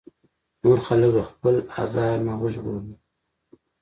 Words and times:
نور 0.63 0.79
خلک 0.87 1.11
له 1.17 1.21
خپل 1.29 1.55
ازار 1.83 2.17
نه 2.27 2.33
وژغوري. 2.41 2.93